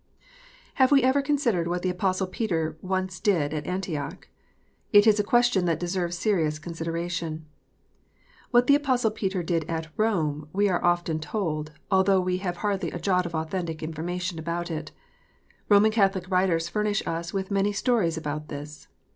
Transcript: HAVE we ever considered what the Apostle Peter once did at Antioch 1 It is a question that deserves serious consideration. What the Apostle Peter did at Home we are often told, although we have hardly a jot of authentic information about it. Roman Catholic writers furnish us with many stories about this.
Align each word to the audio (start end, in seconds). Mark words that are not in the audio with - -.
HAVE 0.81 0.91
we 0.91 1.03
ever 1.03 1.21
considered 1.21 1.67
what 1.67 1.83
the 1.83 1.89
Apostle 1.91 2.25
Peter 2.25 2.75
once 2.81 3.19
did 3.19 3.53
at 3.53 3.67
Antioch 3.67 4.27
1 4.89 4.99
It 4.99 5.05
is 5.05 5.19
a 5.19 5.23
question 5.23 5.65
that 5.65 5.79
deserves 5.79 6.17
serious 6.17 6.57
consideration. 6.57 7.45
What 8.49 8.65
the 8.65 8.73
Apostle 8.73 9.11
Peter 9.11 9.43
did 9.43 9.63
at 9.69 9.89
Home 9.97 10.49
we 10.53 10.67
are 10.69 10.83
often 10.83 11.19
told, 11.19 11.73
although 11.91 12.19
we 12.19 12.37
have 12.37 12.57
hardly 12.65 12.89
a 12.89 12.99
jot 12.99 13.27
of 13.27 13.35
authentic 13.35 13.83
information 13.83 14.39
about 14.39 14.71
it. 14.71 14.91
Roman 15.69 15.91
Catholic 15.91 16.27
writers 16.31 16.67
furnish 16.67 17.05
us 17.05 17.31
with 17.31 17.51
many 17.51 17.71
stories 17.71 18.17
about 18.17 18.47
this. 18.47 18.87